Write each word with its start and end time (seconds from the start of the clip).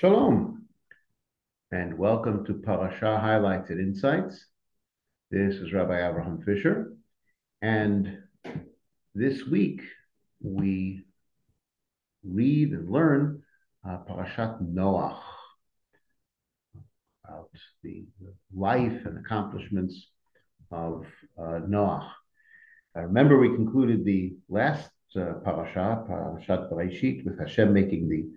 Shalom, 0.00 0.64
and 1.72 1.98
welcome 1.98 2.42
to 2.46 2.54
Parasha 2.54 3.18
Highlights 3.18 3.68
and 3.68 3.78
Insights. 3.78 4.46
This 5.30 5.56
is 5.56 5.74
Rabbi 5.74 6.08
Abraham 6.08 6.40
Fischer, 6.40 6.94
and 7.60 8.16
this 9.14 9.44
week 9.44 9.82
we 10.42 11.04
read 12.24 12.72
and 12.72 12.90
learn 12.90 13.42
uh, 13.86 13.98
Parashat 14.08 14.62
Noach 14.62 15.20
about 17.22 17.50
the 17.82 18.06
life 18.56 19.04
and 19.04 19.18
accomplishments 19.18 20.06
of 20.70 21.04
uh, 21.38 21.60
Noach. 21.68 22.08
I 22.96 23.00
remember 23.00 23.38
we 23.38 23.54
concluded 23.54 24.06
the 24.06 24.32
last 24.48 24.88
uh, 25.14 25.34
parasha, 25.44 26.06
Parashat 26.08 26.72
Bereshit, 26.72 27.26
with 27.26 27.38
Hashem 27.38 27.74
making 27.74 28.08
the 28.08 28.30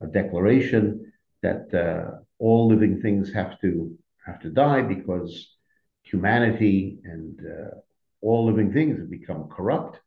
a 0.00 0.06
declaration 0.06 1.07
that 1.42 1.72
uh, 1.74 2.18
all 2.38 2.68
living 2.68 3.00
things 3.00 3.32
have 3.32 3.60
to 3.60 3.96
have 4.26 4.40
to 4.40 4.50
die 4.50 4.82
because 4.82 5.56
humanity 6.02 6.98
and 7.04 7.40
uh, 7.40 7.76
all 8.20 8.46
living 8.46 8.72
things 8.72 8.98
have 8.98 9.10
become 9.10 9.48
corrupt, 9.48 10.00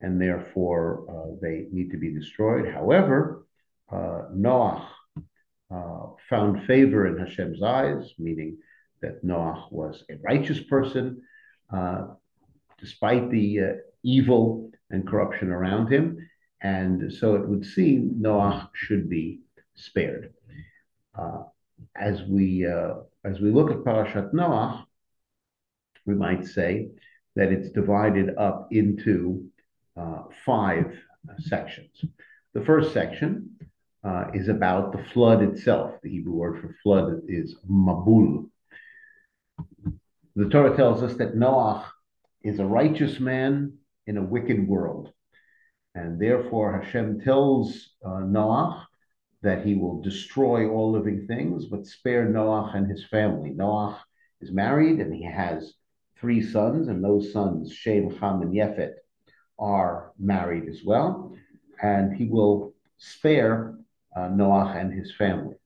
and 0.00 0.20
therefore 0.20 1.06
uh, 1.08 1.36
they 1.40 1.66
need 1.70 1.90
to 1.90 1.96
be 1.96 2.12
destroyed. 2.12 2.72
However, 2.72 3.46
uh, 3.90 4.22
Noah 4.34 4.88
uh, 5.70 6.06
found 6.28 6.66
favor 6.66 7.06
in 7.06 7.18
Hashem's 7.18 7.62
eyes, 7.62 8.12
meaning 8.18 8.58
that 9.02 9.22
Noah 9.22 9.66
was 9.70 10.04
a 10.10 10.16
righteous 10.22 10.60
person, 10.60 11.22
despite 12.80 13.30
the 13.30 13.80
evil 14.02 14.70
and 14.90 15.06
corruption 15.06 15.50
around 15.50 15.90
him, 15.92 16.18
and 16.60 17.12
so 17.12 17.36
it 17.36 17.46
would 17.46 17.64
seem 17.64 18.14
Noah 18.18 18.70
should 18.74 19.08
be 19.08 19.40
spared. 19.74 20.32
Uh, 21.16 21.44
as 21.96 22.22
we 22.22 22.66
uh, 22.66 22.94
as 23.24 23.40
we 23.40 23.50
look 23.50 23.70
at 23.70 23.78
Parashat 23.78 24.32
Noah, 24.32 24.86
we 26.06 26.14
might 26.14 26.46
say 26.46 26.88
that 27.36 27.52
it's 27.52 27.70
divided 27.70 28.36
up 28.36 28.68
into 28.70 29.46
uh, 29.96 30.22
five 30.44 30.96
sections. 31.38 32.04
The 32.52 32.64
first 32.64 32.92
section 32.92 33.50
uh, 34.04 34.26
is 34.34 34.48
about 34.48 34.92
the 34.92 35.04
flood 35.12 35.42
itself. 35.42 35.94
The 36.02 36.10
Hebrew 36.10 36.34
word 36.34 36.60
for 36.60 36.76
flood 36.82 37.22
is 37.28 37.56
mabul. 37.68 38.50
The 40.36 40.48
Torah 40.48 40.76
tells 40.76 41.02
us 41.02 41.14
that 41.14 41.36
Noah 41.36 41.90
is 42.42 42.58
a 42.58 42.66
righteous 42.66 43.18
man 43.18 43.78
in 44.06 44.16
a 44.16 44.22
wicked 44.22 44.66
world. 44.68 45.12
And 45.94 46.20
therefore, 46.20 46.80
Hashem 46.80 47.20
tells 47.20 47.90
uh, 48.04 48.20
Noah 48.20 48.83
that 49.44 49.64
he 49.64 49.74
will 49.74 50.00
destroy 50.00 50.68
all 50.68 50.90
living 50.90 51.26
things, 51.26 51.66
but 51.66 51.86
spare 51.86 52.26
Noah 52.28 52.72
and 52.74 52.90
his 52.90 53.04
family. 53.04 53.50
Noah 53.50 54.02
is 54.40 54.50
married 54.50 55.00
and 55.00 55.14
he 55.14 55.22
has 55.22 55.74
three 56.18 56.42
sons, 56.42 56.88
and 56.88 57.04
those 57.04 57.30
sons, 57.32 57.70
Shem, 57.70 58.10
Ham, 58.16 58.40
and 58.40 58.54
Yefet, 58.54 58.94
are 59.58 60.12
married 60.18 60.66
as 60.68 60.80
well. 60.82 61.36
And 61.82 62.16
he 62.16 62.24
will 62.24 62.72
spare 62.96 63.76
uh, 64.16 64.28
Noah 64.28 64.74
and 64.78 64.92
his 64.92 65.14
family. 65.14 65.56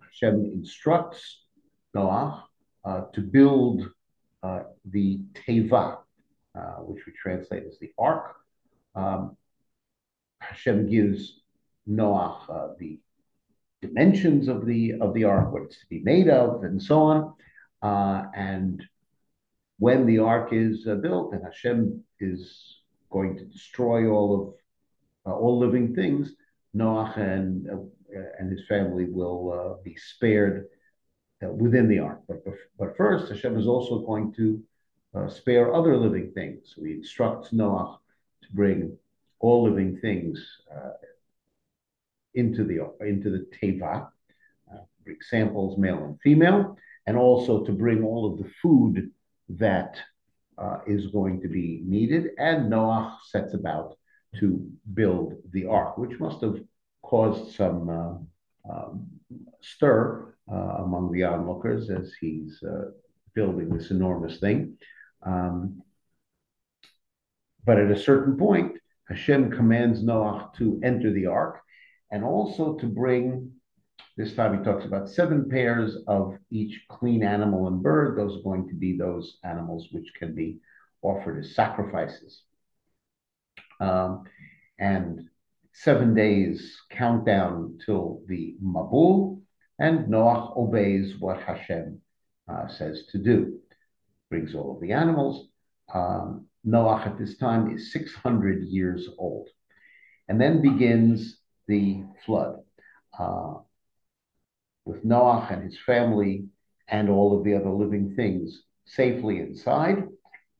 Hashem 0.00 0.46
instructs 0.54 1.42
Noah 1.94 2.46
uh, 2.82 3.02
to 3.12 3.20
build 3.20 3.90
uh, 4.42 4.60
the 4.86 5.20
Teva, 5.34 5.98
uh, 6.58 6.76
which 6.88 7.04
we 7.06 7.12
translate 7.12 7.64
as 7.64 7.78
the 7.78 7.92
ark, 7.98 8.36
um, 8.94 9.36
Hashem 10.40 10.88
gives 10.88 11.40
Noah 11.86 12.44
uh, 12.48 12.68
the 12.78 12.98
dimensions 13.82 14.48
of 14.48 14.66
the 14.66 14.94
of 15.00 15.14
the 15.14 15.24
ark, 15.24 15.52
what 15.52 15.62
it's 15.62 15.78
to 15.78 15.86
be 15.88 16.00
made 16.00 16.28
of, 16.28 16.64
and 16.64 16.82
so 16.82 17.00
on. 17.00 17.34
Uh, 17.82 18.24
and 18.34 18.82
when 19.78 20.06
the 20.06 20.18
ark 20.18 20.48
is 20.52 20.86
uh, 20.86 20.94
built, 20.96 21.32
and 21.32 21.44
Hashem 21.44 22.02
is 22.20 22.80
going 23.10 23.36
to 23.36 23.44
destroy 23.44 24.08
all 24.08 24.56
of 25.26 25.30
uh, 25.30 25.36
all 25.36 25.58
living 25.58 25.94
things, 25.94 26.32
Noach 26.74 27.16
and 27.16 27.68
uh, 27.68 28.20
and 28.38 28.50
his 28.50 28.66
family 28.66 29.04
will 29.04 29.52
uh, 29.52 29.82
be 29.82 29.96
spared 29.96 30.66
within 31.40 31.88
the 31.88 31.98
ark. 31.98 32.22
But 32.26 32.42
but 32.78 32.96
first, 32.96 33.30
Hashem 33.30 33.58
is 33.58 33.66
also 33.66 34.00
going 34.00 34.32
to 34.34 34.62
spare 35.28 35.74
other 35.74 35.96
living 35.96 36.30
things. 36.32 36.74
So 36.74 36.84
he 36.84 36.92
instructs 36.92 37.52
Noah 37.52 37.98
to 38.42 38.48
bring 38.52 38.98
all 39.38 39.64
living 39.64 39.98
things 39.98 40.44
uh, 40.74 40.90
into 42.36 42.64
the 42.64 42.78
into 43.04 43.30
the 43.30 43.46
teva, 43.56 44.08
uh, 44.72 44.78
bring 45.04 45.16
samples, 45.20 45.78
male 45.78 46.04
and 46.04 46.20
female, 46.20 46.76
and 47.06 47.16
also 47.16 47.64
to 47.64 47.72
bring 47.72 48.04
all 48.04 48.32
of 48.32 48.38
the 48.38 48.50
food 48.62 49.10
that 49.48 49.96
uh, 50.58 50.78
is 50.86 51.08
going 51.08 51.40
to 51.40 51.48
be 51.48 51.82
needed. 51.84 52.30
And 52.38 52.70
Noah 52.70 53.18
sets 53.30 53.54
about 53.54 53.96
to 54.38 54.70
build 54.94 55.34
the 55.52 55.66
ark, 55.66 55.98
which 55.98 56.20
must 56.20 56.40
have 56.42 56.60
caused 57.02 57.54
some 57.54 57.88
uh, 57.88 58.72
um, 58.72 59.06
stir 59.60 60.34
uh, 60.50 60.82
among 60.84 61.12
the 61.12 61.24
onlookers 61.24 61.90
as 61.90 62.12
he's 62.20 62.62
uh, 62.62 62.90
building 63.34 63.68
this 63.70 63.90
enormous 63.90 64.38
thing. 64.38 64.76
Um, 65.22 65.82
but 67.64 67.78
at 67.78 67.90
a 67.90 67.98
certain 67.98 68.36
point, 68.36 68.78
Hashem 69.08 69.52
commands 69.52 70.02
Noah 70.02 70.50
to 70.58 70.80
enter 70.82 71.12
the 71.12 71.26
ark 71.26 71.62
and 72.10 72.24
also 72.24 72.74
to 72.74 72.86
bring, 72.86 73.52
this 74.16 74.34
time 74.34 74.58
he 74.58 74.64
talks 74.64 74.84
about 74.84 75.08
seven 75.08 75.48
pairs 75.48 75.96
of 76.06 76.36
each 76.50 76.84
clean 76.88 77.22
animal 77.22 77.68
and 77.68 77.82
bird. 77.82 78.18
Those 78.18 78.38
are 78.38 78.42
going 78.42 78.68
to 78.68 78.74
be 78.74 78.96
those 78.96 79.38
animals 79.44 79.88
which 79.92 80.12
can 80.18 80.34
be 80.34 80.58
offered 81.02 81.38
as 81.38 81.54
sacrifices. 81.54 82.42
Um, 83.80 84.24
and 84.78 85.28
seven 85.72 86.14
days 86.14 86.80
countdown 86.90 87.78
till 87.84 88.22
the 88.26 88.56
Mabul, 88.62 89.42
and 89.78 90.08
Noah 90.08 90.54
obeys 90.56 91.18
what 91.18 91.42
Hashem 91.42 92.00
uh, 92.48 92.68
says 92.68 93.04
to 93.12 93.18
do. 93.18 93.58
Brings 94.30 94.54
all 94.54 94.74
of 94.74 94.80
the 94.80 94.92
animals. 94.92 95.48
Um, 95.92 96.46
Noah 96.64 97.02
at 97.04 97.18
this 97.18 97.36
time 97.36 97.74
is 97.74 97.92
600 97.92 98.64
years 98.64 99.08
old. 99.18 99.48
And 100.28 100.40
then 100.40 100.62
begins 100.62 101.38
the 101.66 102.02
flood 102.24 102.60
uh, 103.18 103.54
with 104.84 105.04
Noah 105.04 105.48
and 105.50 105.62
his 105.62 105.78
family 105.84 106.46
and 106.88 107.08
all 107.10 107.36
of 107.36 107.44
the 107.44 107.54
other 107.54 107.70
living 107.70 108.14
things 108.14 108.62
safely 108.84 109.40
inside. 109.40 110.04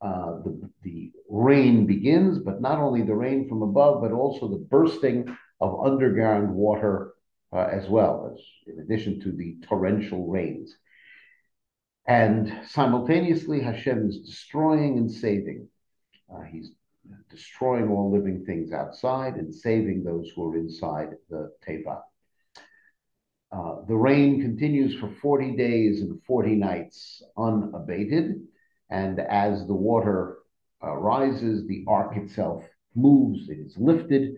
Uh, 0.02 0.38
the, 0.44 0.70
the 0.82 1.12
rain 1.30 1.86
begins, 1.86 2.38
but 2.38 2.60
not 2.60 2.78
only 2.78 3.02
the 3.02 3.14
rain 3.14 3.48
from 3.48 3.62
above, 3.62 4.02
but 4.02 4.12
also 4.12 4.48
the 4.48 4.56
bursting 4.56 5.36
of 5.60 5.84
underground 5.84 6.52
water 6.52 7.14
uh, 7.52 7.68
as 7.72 7.88
well, 7.88 8.32
as 8.34 8.40
in 8.66 8.80
addition 8.80 9.20
to 9.20 9.32
the 9.32 9.56
torrential 9.66 10.26
rains. 10.26 10.74
And 12.06 12.60
simultaneously, 12.68 13.60
Hashem 13.60 14.08
is 14.08 14.20
destroying 14.20 14.98
and 14.98 15.10
saving. 15.10 15.68
Uh, 16.32 16.42
he's 16.42 16.70
destroying 17.30 17.88
all 17.88 18.10
living 18.10 18.44
things 18.44 18.72
outside 18.72 19.36
and 19.36 19.54
saving 19.54 20.02
those 20.02 20.30
who 20.34 20.50
are 20.50 20.56
inside 20.56 21.10
the 21.30 21.52
Teva. 21.66 22.00
Uh, 23.52 23.76
the 23.86 23.94
rain 23.94 24.40
continues 24.40 24.98
for 24.98 25.10
40 25.22 25.56
days 25.56 26.00
and 26.00 26.20
40 26.24 26.56
nights 26.56 27.22
unabated. 27.36 28.40
And 28.90 29.20
as 29.20 29.66
the 29.66 29.74
water 29.74 30.38
uh, 30.82 30.92
rises, 30.96 31.66
the 31.66 31.84
ark 31.88 32.16
itself 32.16 32.64
moves, 32.94 33.48
it 33.48 33.58
is 33.58 33.76
lifted. 33.78 34.36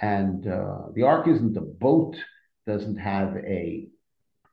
And 0.00 0.46
uh, 0.46 0.86
the 0.94 1.02
ark 1.02 1.28
isn't 1.28 1.56
a 1.56 1.60
boat, 1.60 2.16
doesn't 2.66 2.96
have 2.96 3.36
a, 3.36 3.88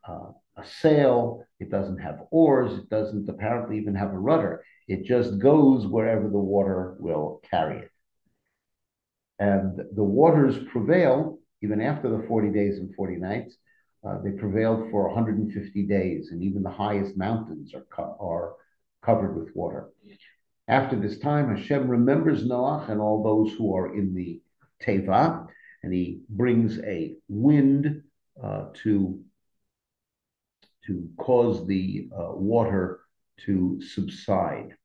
uh, 0.08 0.32
a 0.58 0.66
sail, 0.66 1.46
it 1.60 1.70
doesn't 1.70 2.00
have 2.00 2.24
oars, 2.32 2.74
it 2.78 2.90
doesn't 2.90 3.30
apparently 3.30 3.78
even 3.78 3.96
have 3.96 4.12
a 4.12 4.20
rudder. 4.20 4.64
It 4.92 5.06
just 5.06 5.40
goes 5.40 5.88
wherever 5.88 6.28
the 6.28 6.38
water 6.38 6.98
will 7.00 7.40
carry 7.50 7.80
it. 7.84 7.92
And 9.40 9.80
the 9.96 10.04
waters 10.04 10.58
prevail 10.70 11.40
even 11.62 11.80
after 11.80 12.10
the 12.10 12.28
40 12.28 12.50
days 12.50 12.78
and 12.78 12.94
40 12.94 13.16
nights. 13.16 13.56
Uh, 14.06 14.18
they 14.22 14.32
prevailed 14.32 14.92
for 14.92 15.08
150 15.08 15.84
days, 15.84 16.32
and 16.32 16.44
even 16.44 16.62
the 16.62 16.70
highest 16.70 17.16
mountains 17.16 17.74
are, 17.74 17.86
co- 17.90 18.18
are 18.20 18.56
covered 19.02 19.38
with 19.38 19.56
water. 19.56 19.92
After 20.68 21.00
this 21.00 21.20
time, 21.20 21.56
Hashem 21.56 21.88
remembers 21.88 22.46
Noah 22.46 22.86
and 22.90 23.00
all 23.00 23.24
those 23.24 23.54
who 23.58 23.74
are 23.74 23.96
in 23.96 24.14
the 24.14 24.42
Teva, 24.84 25.48
and 25.84 25.94
he 25.94 26.20
brings 26.28 26.80
a 26.80 27.16
wind 27.30 28.02
uh, 28.44 28.66
to, 28.84 29.24
to 30.88 31.10
cause 31.18 31.66
the 31.66 32.10
uh, 32.12 32.34
water 32.34 33.02
to 33.46 33.82
subside. 33.82 34.76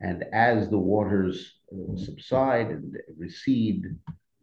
And 0.00 0.24
as 0.32 0.70
the 0.70 0.78
waters 0.78 1.58
uh, 1.72 1.96
subside 1.96 2.68
and 2.68 2.96
recede 3.18 3.84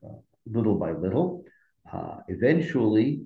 uh, 0.05 0.19
little 0.45 0.75
by 0.75 0.91
little, 0.91 1.45
uh, 1.91 2.17
eventually 2.27 3.23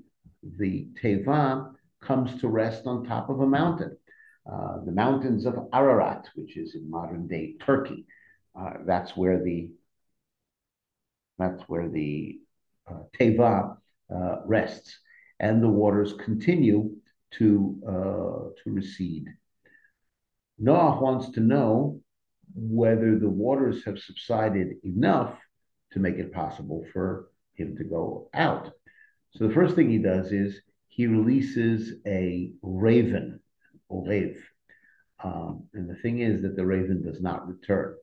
the 0.58 0.88
Teva 1.02 1.74
comes 2.02 2.40
to 2.42 2.48
rest 2.48 2.88
on 2.88 3.04
top 3.04 3.30
of 3.30 3.42
a 3.42 3.48
mountain. 3.48 3.98
Uh, 4.52 4.84
the 4.86 4.92
mountains 4.92 5.46
of 5.46 5.68
Ararat, 5.74 6.28
which 6.36 6.58
is 6.58 6.74
in 6.74 6.90
modern 6.90 7.28
day 7.28 7.56
Turkey. 7.64 8.06
Uh, 8.58 8.74
that's 8.86 9.16
where 9.16 9.44
the 9.44 9.70
that's 11.38 11.62
where 11.64 11.90
the 11.90 12.40
uh, 12.90 13.04
Teva 13.20 13.78
rests, 14.46 14.98
and 15.40 15.62
the 15.62 15.70
waters 15.70 16.14
continue 16.14 16.92
to 17.32 18.54
to 18.64 18.72
recede. 18.72 19.28
Noah 20.58 21.02
wants 21.02 21.30
to 21.32 21.40
know 21.40 22.01
whether 22.56 23.18
the 23.18 23.30
waters 23.30 23.84
have 23.86 24.00
subsided 24.00 24.76
enough 24.84 25.38
to 25.92 26.00
make 26.00 26.16
it 26.16 26.34
possible 26.34 26.86
for 26.94 27.30
him 27.56 27.76
to 27.78 27.84
go 27.84 28.30
out. 28.34 28.72
So 29.32 29.48
the 29.48 29.54
first 29.54 29.76
thing 29.76 29.90
he 29.90 29.98
does 29.98 30.32
is 30.32 30.62
he 30.88 31.08
releases 31.08 31.94
a 32.06 32.52
raven, 32.62 33.40
Orev. 33.90 34.38
Um, 35.24 35.68
and 35.74 35.90
the 35.90 35.96
thing 35.96 36.20
is 36.20 36.42
that 36.42 36.56
the 36.56 36.66
raven 36.66 37.04
does 37.04 37.22
not 37.22 37.48
return. 37.48 37.96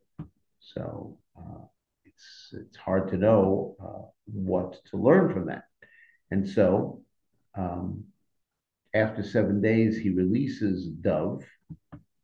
So 0.61 1.19
uh, 1.37 1.65
it's 2.05 2.53
it's 2.53 2.77
hard 2.77 3.09
to 3.11 3.17
know 3.17 3.77
uh, 3.83 4.07
what 4.27 4.79
to 4.91 4.97
learn 4.97 5.33
from 5.33 5.47
that. 5.47 5.65
And 6.31 6.49
so 6.49 7.03
um, 7.57 8.05
after 8.95 9.23
seven 9.23 9.61
days, 9.61 9.99
he 9.99 10.11
releases 10.11 10.87
dove. 10.87 11.45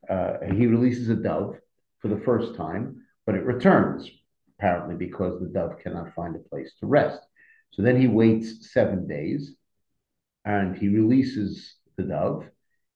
Uh, 0.08 0.34
he 0.54 0.66
releases 0.66 1.08
a 1.08 1.16
dove 1.16 1.56
for 2.04 2.08
the 2.08 2.20
first 2.20 2.54
time, 2.54 3.00
but 3.24 3.34
it 3.34 3.46
returns 3.46 4.10
apparently 4.58 4.94
because 4.94 5.40
the 5.40 5.46
dove 5.46 5.78
cannot 5.82 6.14
find 6.14 6.36
a 6.36 6.48
place 6.50 6.70
to 6.78 6.86
rest. 6.86 7.18
So 7.70 7.80
then 7.80 7.98
he 7.98 8.08
waits 8.08 8.70
seven 8.74 9.08
days 9.08 9.54
and 10.44 10.76
he 10.76 10.88
releases 10.88 11.76
the 11.96 12.02
dove. 12.02 12.44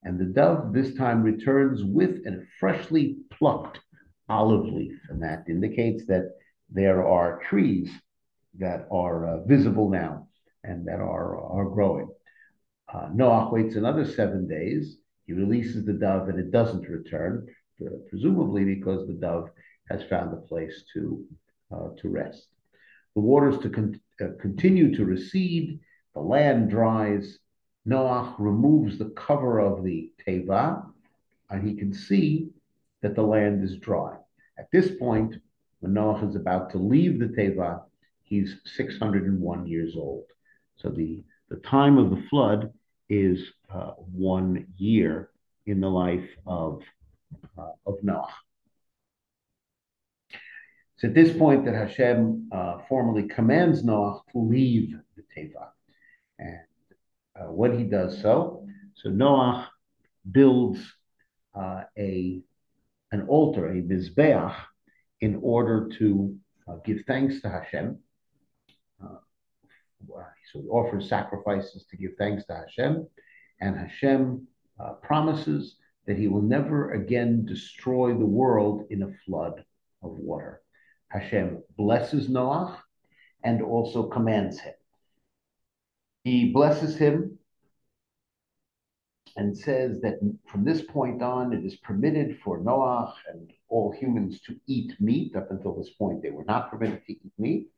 And 0.04 0.20
the 0.20 0.26
dove 0.26 0.74
this 0.74 0.94
time 0.94 1.22
returns 1.22 1.82
with 1.82 2.26
a 2.26 2.44
freshly 2.60 3.16
plucked 3.30 3.80
olive 4.28 4.66
leaf. 4.66 5.00
And 5.08 5.22
that 5.22 5.44
indicates 5.48 6.04
that 6.08 6.32
there 6.68 7.02
are 7.06 7.40
trees 7.48 7.90
that 8.58 8.86
are 8.92 9.26
uh, 9.26 9.44
visible 9.44 9.88
now 9.88 10.28
and 10.64 10.86
that 10.86 11.00
are, 11.00 11.40
are 11.40 11.70
growing. 11.70 12.10
Uh, 12.92 13.08
Noah 13.14 13.48
waits 13.50 13.74
another 13.74 14.04
seven 14.04 14.46
days. 14.46 14.98
He 15.26 15.32
releases 15.32 15.86
the 15.86 15.94
dove 15.94 16.28
and 16.28 16.38
it 16.38 16.50
doesn't 16.50 16.86
return, 16.86 17.48
presumably 18.08 18.64
because 18.64 19.06
the 19.06 19.14
dove 19.14 19.50
has 19.90 20.02
found 20.04 20.32
a 20.32 20.36
place 20.36 20.84
to, 20.94 21.24
uh, 21.72 21.88
to 21.98 22.08
rest. 22.08 22.48
The 23.14 23.20
waters 23.20 23.58
to 23.58 23.70
con- 23.70 24.00
uh, 24.20 24.28
continue 24.40 24.94
to 24.96 25.04
recede, 25.04 25.80
the 26.14 26.20
land 26.20 26.70
dries. 26.70 27.38
Noah 27.84 28.34
removes 28.38 28.98
the 28.98 29.10
cover 29.10 29.60
of 29.60 29.84
the 29.84 30.10
teva, 30.26 30.84
and 31.50 31.66
he 31.66 31.74
can 31.74 31.92
see 31.92 32.50
that 33.02 33.14
the 33.14 33.22
land 33.22 33.64
is 33.64 33.76
dry. 33.76 34.16
At 34.58 34.70
this 34.72 34.90
point, 34.98 35.36
when 35.80 35.94
Noah 35.94 36.28
is 36.28 36.36
about 36.36 36.70
to 36.70 36.78
leave 36.78 37.18
the 37.18 37.26
teva, 37.26 37.82
he's 38.24 38.56
601 38.76 39.66
years 39.66 39.94
old. 39.96 40.24
So 40.76 40.90
the, 40.90 41.24
the 41.48 41.56
time 41.56 41.98
of 41.98 42.10
the 42.10 42.22
flood 42.28 42.72
is 43.08 43.52
uh, 43.72 43.92
one 44.12 44.66
year 44.76 45.30
in 45.66 45.80
the 45.80 45.88
life 45.88 46.28
of, 46.46 46.82
uh, 47.58 47.72
of 47.86 48.02
Noah. 48.02 48.34
It's 50.94 51.04
at 51.04 51.14
this 51.14 51.36
point 51.36 51.64
that 51.64 51.74
Hashem 51.74 52.48
uh, 52.50 52.78
formally 52.88 53.28
commands 53.28 53.84
Noah 53.84 54.20
to 54.32 54.38
leave 54.38 54.96
the 55.16 55.22
Teva. 55.36 55.68
And 56.40 56.58
uh, 57.38 57.52
when 57.52 57.78
he 57.78 57.84
does 57.84 58.20
so, 58.20 58.66
so 58.94 59.08
Noah 59.08 59.70
builds 60.30 60.80
uh, 61.54 61.84
a 61.96 62.40
an 63.12 63.22
altar, 63.28 63.68
a 63.68 63.80
mizbeach, 63.80 64.54
in 65.20 65.38
order 65.40 65.88
to 65.98 66.36
uh, 66.68 66.76
give 66.84 66.98
thanks 67.06 67.40
to 67.40 67.48
Hashem. 67.48 67.98
Uh, 69.02 69.16
so 70.52 70.60
he 70.60 70.68
offers 70.68 71.08
sacrifices 71.08 71.86
to 71.90 71.96
give 71.96 72.12
thanks 72.18 72.44
to 72.46 72.54
Hashem, 72.54 73.06
and 73.60 73.76
Hashem 73.76 74.46
uh, 74.78 74.92
promises 74.94 75.76
that 76.08 76.16
he 76.16 76.26
will 76.26 76.42
never 76.42 76.92
again 76.92 77.44
destroy 77.44 78.14
the 78.14 78.26
world 78.26 78.86
in 78.88 79.02
a 79.02 79.12
flood 79.26 79.62
of 80.02 80.12
water. 80.12 80.62
Hashem 81.08 81.62
blesses 81.76 82.30
Noah 82.30 82.82
and 83.44 83.60
also 83.62 84.04
commands 84.04 84.58
him. 84.58 84.72
He 86.24 86.50
blesses 86.50 86.96
him 86.96 87.38
and 89.36 89.56
says 89.56 90.00
that 90.00 90.18
from 90.50 90.64
this 90.64 90.80
point 90.80 91.22
on, 91.22 91.52
it 91.52 91.62
is 91.62 91.76
permitted 91.76 92.38
for 92.42 92.58
Noah 92.58 93.14
and 93.30 93.52
all 93.68 93.92
humans 93.92 94.40
to 94.46 94.56
eat 94.66 94.94
meat. 95.00 95.36
Up 95.36 95.50
until 95.50 95.74
this 95.74 95.90
point, 95.90 96.22
they 96.22 96.30
were 96.30 96.44
not 96.44 96.70
permitted 96.70 97.04
to 97.06 97.12
eat 97.12 97.32
meat. 97.36 97.68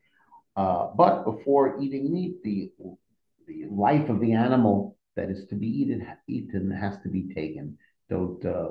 Uh, 0.55 0.87
but 0.97 1.25
before 1.25 1.81
eating 1.83 2.13
meat, 2.13 2.43
the, 2.45 2.71
the 3.49 3.67
life 3.69 4.09
of 4.09 4.21
the 4.21 4.33
animal 4.33 4.97
that 5.17 5.31
is 5.31 5.47
to 5.47 5.57
be 5.57 5.67
eaten, 5.67 6.07
eaten 6.29 6.71
has 6.71 6.97
to 7.03 7.09
be 7.09 7.35
taken. 7.35 7.77
Don't 8.11 8.45
uh, 8.45 8.71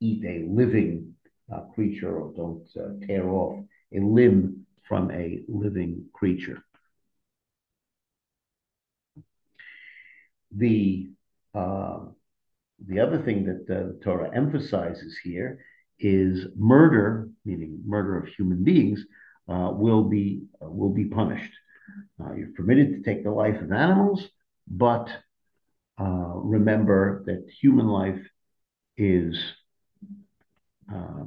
eat 0.00 0.24
a 0.24 0.46
living 0.48 1.14
uh, 1.52 1.60
creature 1.74 2.18
or 2.18 2.32
don't 2.34 2.68
uh, 2.76 3.06
tear 3.06 3.28
off 3.30 3.64
a 3.94 4.00
limb 4.00 4.66
from 4.86 5.10
a 5.10 5.42
living 5.48 6.04
creature. 6.12 6.62
The 10.50 11.10
uh, 11.54 11.98
the 12.86 13.00
other 13.00 13.22
thing 13.22 13.44
that 13.46 13.66
the 13.66 13.98
Torah 14.02 14.30
emphasizes 14.34 15.18
here 15.22 15.64
is 15.98 16.46
murder, 16.56 17.28
meaning 17.44 17.80
murder 17.84 18.18
of 18.18 18.28
human 18.28 18.62
beings, 18.62 19.04
uh, 19.48 19.70
will 19.72 20.04
be 20.04 20.42
uh, 20.62 20.70
will 20.70 20.90
be 20.90 21.06
punished. 21.06 21.52
Uh, 22.20 22.34
you're 22.34 22.52
permitted 22.54 22.92
to 22.92 23.02
take 23.02 23.24
the 23.24 23.30
life 23.30 23.60
of 23.60 23.72
animals, 23.72 24.28
but 24.68 25.08
uh, 26.00 26.32
remember 26.34 27.22
that 27.26 27.48
human 27.60 27.88
life 27.88 28.20
is 28.98 29.38
uh, 30.92 31.24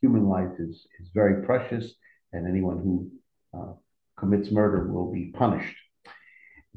human 0.00 0.28
life 0.28 0.50
is, 0.58 0.86
is 1.00 1.08
very 1.14 1.44
precious, 1.44 1.92
and 2.32 2.48
anyone 2.48 2.78
who 2.78 3.10
uh, 3.58 3.72
commits 4.16 4.50
murder 4.50 4.90
will 4.90 5.12
be 5.12 5.32
punished. 5.32 5.76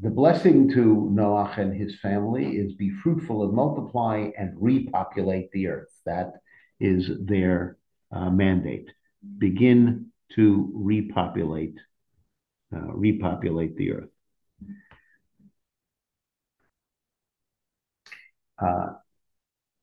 The 0.02 0.10
blessing 0.10 0.70
to 0.74 1.10
Noah 1.12 1.54
and 1.58 1.74
his 1.74 2.00
family 2.00 2.58
is 2.58 2.74
be 2.74 2.90
fruitful 2.90 3.44
and 3.44 3.54
multiply 3.54 4.32
and 4.38 4.54
repopulate 4.60 5.52
the 5.52 5.68
earth. 5.68 5.90
That 6.06 6.34
is 6.80 7.10
their 7.22 7.78
uh, 8.12 8.30
mandate. 8.30 8.90
Begin 9.38 10.08
to 10.36 10.72
repopulate, 10.74 11.78
uh, 12.76 12.92
repopulate 12.92 13.78
the 13.78 13.92
earth. 13.92 14.10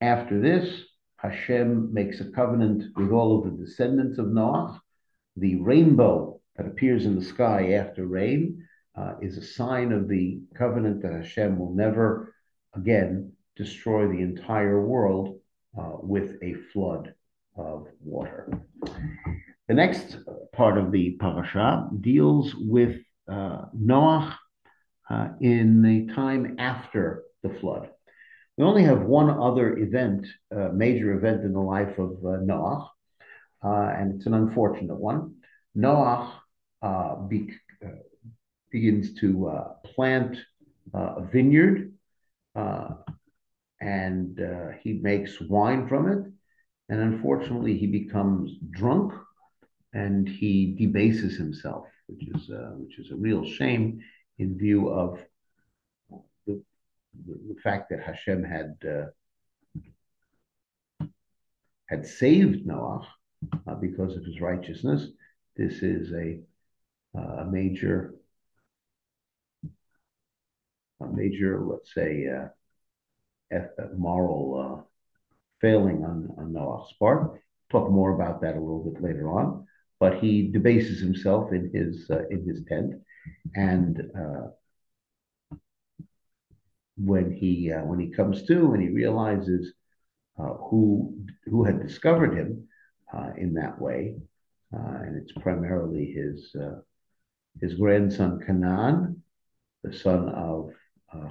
After 0.01 0.41
this, 0.41 0.85
Hashem 1.17 1.93
makes 1.93 2.21
a 2.21 2.31
covenant 2.31 2.85
with 2.97 3.11
all 3.11 3.39
of 3.39 3.45
the 3.45 3.65
descendants 3.65 4.19
of 4.19 4.29
Noah. 4.33 4.81
The 5.37 5.57
rainbow 5.57 6.41
that 6.57 6.67
appears 6.67 7.05
in 7.05 7.17
the 7.17 7.25
sky 7.25 7.73
after 7.73 8.07
rain 8.07 8.67
uh, 8.97 9.15
is 9.21 9.37
a 9.37 9.45
sign 9.45 9.93
of 9.93 10.09
the 10.09 10.41
covenant 10.57 11.03
that 11.03 11.13
Hashem 11.13 11.59
will 11.59 11.75
never 11.75 12.35
again 12.75 13.33
destroy 13.57 14.09
the 14.09 14.23
entire 14.23 14.81
world 14.81 15.39
uh, 15.79 15.97
with 16.01 16.39
a 16.43 16.55
flood 16.73 17.15
of 17.57 17.87
water. 18.03 18.51
The 19.69 19.75
next 19.75 20.17
part 20.53 20.79
of 20.79 20.91
the 20.91 21.17
parasha 21.21 21.89
deals 22.01 22.55
with 22.55 22.97
uh, 23.31 23.67
Noah 23.75 24.39
uh, 25.09 25.29
in 25.41 25.83
the 25.83 26.13
time 26.15 26.57
after 26.59 27.25
the 27.43 27.51
flood. 27.51 27.91
We 28.61 28.67
only 28.67 28.83
have 28.83 29.05
one 29.05 29.31
other 29.31 29.79
event, 29.79 30.27
uh, 30.55 30.69
major 30.75 31.15
event 31.15 31.45
in 31.45 31.55
the 31.55 31.61
life 31.61 31.99
of 31.99 32.23
uh, 32.23 32.37
Noah, 32.43 32.91
uh, 33.65 33.95
and 33.97 34.15
it's 34.15 34.27
an 34.27 34.35
unfortunate 34.35 34.97
one. 34.97 35.37
Noah 35.75 36.43
uh, 36.83 37.17
be, 37.17 37.55
uh, 37.83 37.89
begins 38.71 39.15
to 39.21 39.49
uh, 39.49 39.69
plant 39.87 40.37
a 40.93 41.23
vineyard, 41.23 41.95
and 43.81 44.39
he 44.83 44.93
makes 44.93 45.41
wine 45.41 45.89
from 45.89 46.13
it. 46.13 46.31
And 46.91 47.01
unfortunately, 47.01 47.79
he 47.79 47.87
becomes 47.87 48.53
drunk, 48.73 49.15
and 49.95 50.29
he 50.29 50.77
debases 50.79 51.39
himself, 51.39 51.87
which 52.09 52.29
is 52.29 52.51
which 52.77 52.99
is 52.99 53.11
a 53.11 53.17
real 53.17 53.43
shame 53.43 54.01
in 54.39 54.59
view 54.59 54.91
of 54.91 55.19
the, 57.27 57.57
fact 57.63 57.91
that 57.91 58.03
Hashem 58.03 58.45
had 58.45 58.77
uh, 58.89 61.07
had 61.89 62.07
saved 62.07 62.67
Noah 62.67 63.07
uh, 63.67 63.75
because 63.75 64.17
of 64.17 64.25
his 64.25 64.41
righteousness. 64.41 65.09
This 65.57 65.83
is 65.83 66.13
a, 66.13 66.41
uh, 67.17 67.43
a 67.43 67.45
major 67.45 68.15
a 71.01 71.07
major, 71.07 71.65
let's 71.65 71.95
say, 71.95 72.29
uh, 72.29 72.49
moral 73.97 74.79
uh, 74.79 74.83
failing 75.61 76.05
on, 76.05 76.33
on 76.39 76.53
Noah's 76.53 76.93
part. 76.99 77.41
Talk 77.71 77.91
more 77.91 78.15
about 78.15 78.41
that 78.43 78.57
a 78.57 78.61
little 78.61 78.85
bit 78.85 79.03
later 79.03 79.31
on. 79.31 79.67
But 79.99 80.19
he 80.19 80.51
debases 80.51 81.01
himself 81.01 81.53
in 81.53 81.71
his 81.75 82.11
uh, 82.11 82.27
in 82.31 82.47
his 82.47 82.65
tent, 82.67 82.95
and 83.55 84.01
uh, 84.19 84.49
when 87.05 87.33
he 87.33 87.73
uh, 87.73 87.85
when 87.85 87.99
he 87.99 88.09
comes 88.09 88.45
to 88.45 88.73
and 88.73 88.83
he 88.83 88.89
realizes 88.89 89.73
uh, 90.39 90.55
who 90.55 91.15
who 91.47 91.65
had 91.65 91.83
discovered 91.83 92.37
him 92.37 92.67
in 93.37 93.55
that 93.55 93.81
way, 93.81 94.15
and 94.73 95.17
it's 95.17 95.33
primarily 95.33 96.07
his 96.07 96.55
his 97.61 97.75
grandson 97.75 98.41
Canaan, 98.47 99.23
the 99.83 99.93
son 99.93 100.29
of 100.29 100.71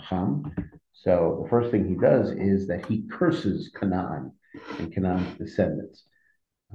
Ham. 0.02 0.54
So 0.92 1.42
the 1.44 1.50
first 1.50 1.72
thing 1.72 1.88
he 1.88 1.96
does 1.96 2.32
is 2.32 2.68
that 2.68 2.86
he 2.86 3.08
curses 3.10 3.72
Canaan 3.80 4.34
and 4.78 4.94
Canaan's 4.94 5.38
descendants. 5.38 6.04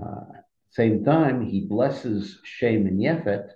Uh, 0.03 0.25
same 0.71 1.05
time, 1.05 1.45
he 1.47 1.67
blesses 1.67 2.41
Shem 2.43 2.87
and 2.87 3.01
Yefet 3.01 3.51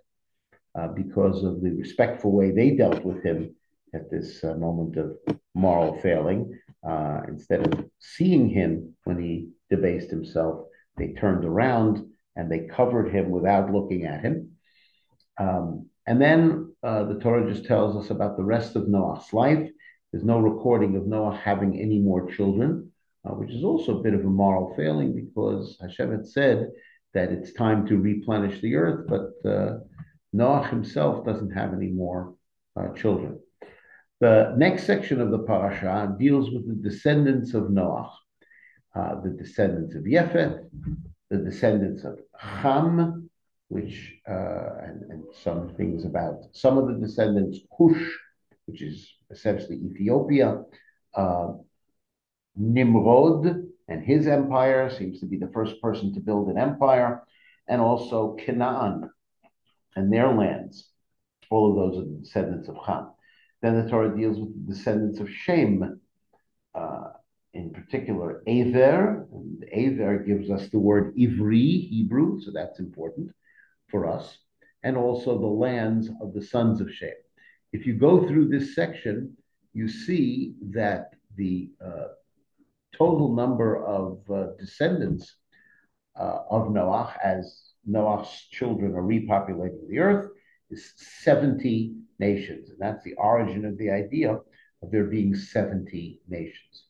uh, 0.78 0.88
because 0.88 1.42
of 1.42 1.62
the 1.62 1.71
respectful 1.71 2.33
way 2.33 2.50
they 2.50 2.71
dealt 2.71 3.04
with 3.04 3.25
him 3.25 3.54
at 3.95 4.11
this 4.11 4.42
uh, 4.45 4.54
moment 4.54 4.97
of 4.97 5.16
moral 5.54 5.99
failing. 6.00 6.59
Uh, 6.88 7.21
instead 7.28 7.66
of 7.66 7.85
seeing 7.99 8.49
him 8.49 8.95
when 9.04 9.21
he 9.21 9.49
debased 9.71 10.11
himself, 10.11 10.66
they 10.97 11.12
turned 11.12 11.45
around 11.45 12.04
and 12.37 12.50
they 12.50 12.68
covered 12.68 13.12
him 13.12 13.30
without 13.30 13.73
looking 13.73 14.04
at 14.04 14.23
him. 14.23 14.52
Um, 15.38 15.88
and 16.07 16.21
then 16.21 16.75
uh, 16.83 17.04
the 17.04 17.18
Torah 17.18 17.52
just 17.52 17.66
tells 17.66 17.97
us 18.02 18.11
about 18.11 18.37
the 18.37 18.45
rest 18.45 18.76
of 18.76 18.88
Noah's 18.88 19.33
life. 19.33 19.68
There's 20.12 20.25
no 20.25 20.38
recording 20.38 20.97
of 20.97 21.07
Noah 21.07 21.37
having 21.37 21.80
any 21.80 21.99
more 21.99 22.30
children, 22.30 22.92
uh, 23.25 23.33
which 23.33 23.50
is 23.50 23.64
also 23.64 23.99
a 23.99 24.02
bit 24.02 24.14
of 24.14 24.21
a 24.21 24.25
moral 24.25 24.75
failing 24.75 25.14
because 25.14 25.76
Hashem 25.80 26.11
had 26.11 26.26
said 26.26 26.71
that 27.14 27.30
it's 27.30 27.52
time 27.52 27.87
to 27.87 27.99
replenish 27.99 28.61
the 28.61 28.76
earth, 28.76 29.07
but 29.09 29.50
uh, 29.50 29.78
Noah 30.33 30.66
himself 30.66 31.25
doesn't 31.25 31.50
have 31.50 31.75
any 31.75 31.88
more 31.88 32.35
uh, 32.76 32.88
children. 32.95 33.40
The 34.21 34.55
next 34.57 34.85
section 34.85 35.21
of 35.21 35.31
the 35.31 35.39
parasha 35.39 36.15
deals 36.19 36.51
with 36.51 36.67
the 36.67 36.75
descendants 36.75 37.55
of 37.55 37.71
Noah, 37.71 38.13
uh, 38.95 39.21
the 39.21 39.31
descendants 39.31 39.95
of 39.95 40.07
Yefet, 40.07 40.69
the 41.31 41.39
descendants 41.39 42.03
of 42.03 42.19
Ham, 42.37 43.31
which 43.69 44.17
uh, 44.29 44.71
and, 44.83 45.03
and, 45.11 45.25
some 45.33 45.69
things 45.77 46.05
about 46.05 46.47
some 46.53 46.79
of 46.79 46.89
the 46.89 46.95
descendants, 46.95 47.61
Cush, 47.77 48.19
which 48.67 48.83
is 48.83 49.09
essentially 49.31 49.77
Ethiopia, 49.77 50.65
uh, 51.15 51.53
Nimrod 52.57 53.69
and 53.87 54.05
his 54.05 54.27
empire 54.27 54.91
seems 54.91 55.21
to 55.21 55.27
be 55.27 55.39
the 55.39 55.51
first 55.55 55.81
person 55.81 56.13
to 56.15 56.21
build 56.21 56.49
an 56.49 56.59
empire, 56.59 57.23
and 57.69 57.81
also 57.81 58.35
Canaan 58.35 59.11
and 59.97 60.13
their 60.13 60.33
lands. 60.33 60.91
All 61.51 61.71
of 61.71 61.77
those 61.77 62.03
are 62.03 62.07
the 62.07 62.19
descendants 62.19 62.69
of 62.69 62.77
Ham. 62.85 63.11
Then 63.62 63.83
the 63.83 63.91
Torah 63.91 64.17
deals 64.17 64.38
with 64.38 64.55
the 64.55 64.73
descendants 64.73 65.21
of 65.21 65.29
Shem, 65.31 66.00
uh, 66.75 67.09
in 67.55 67.71
particular 67.71 68.43
Aver. 68.47 69.27
And 69.33 69.65
Aver 69.73 70.19
gives 70.19 70.50
us 70.50 70.69
the 70.69 70.79
word 70.79 71.17
Ivri, 71.17 71.88
Hebrew, 71.88 72.41
so 72.41 72.53
that's 72.53 72.79
important 72.79 73.31
for 73.88 74.07
us, 74.07 74.38
and 74.83 74.97
also 74.97 75.38
the 75.38 75.47
lands 75.47 76.09
of 76.21 76.35
the 76.35 76.43
sons 76.43 76.81
of 76.81 76.93
Shem. 76.93 77.15
If 77.73 77.87
you 77.87 77.95
go 77.95 78.27
through 78.27 78.49
this 78.49 78.75
section, 78.75 79.37
you 79.73 79.88
see 79.88 80.55
that 80.71 81.15
the 81.37 81.71
uh, 81.85 82.09
total 82.97 83.35
number 83.35 83.85
of 83.85 84.19
uh, 84.31 84.49
descendants 84.59 85.37
uh, 86.19 86.41
of 86.50 86.71
Noah, 86.71 87.15
as 87.23 87.73
Noah's 87.87 88.31
children 88.50 88.95
are 88.95 89.03
repopulating 89.03 89.88
the 89.88 89.99
earth, 89.99 90.31
is 90.71 90.93
70 90.97 91.95
nations. 92.19 92.71
And 92.71 92.79
that's 92.79 93.05
the 93.05 93.15
origin 93.15 93.65
of 93.65 93.79
the 93.79 93.91
idea 93.91 94.33
of 94.33 94.91
there 94.91 95.05
being 95.05 95.35
70 95.35 96.21
nations. 96.29 96.85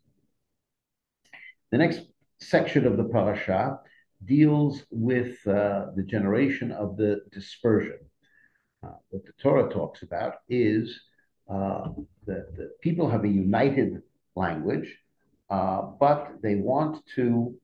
The 1.70 1.78
next 1.78 2.02
section 2.40 2.86
of 2.86 2.96
the 2.96 3.04
parasha 3.04 3.80
deals 4.24 4.82
with 4.90 5.46
uh, 5.46 5.86
the 5.94 6.04
generation 6.04 6.72
of 6.72 6.96
the 6.96 7.20
dispersion. 7.32 7.98
Uh, 8.82 8.92
what 9.10 9.24
the 9.24 9.32
Torah 9.40 9.70
talks 9.70 10.02
about 10.02 10.34
is 10.48 11.00
uh, 11.48 11.88
that 12.26 12.56
the 12.56 12.70
people 12.80 13.08
have 13.08 13.24
a 13.24 13.28
united 13.28 14.02
language, 14.36 14.96
uh, 15.50 15.82
but 15.98 16.34
they 16.42 16.56
want 16.56 17.04
to 17.16 17.54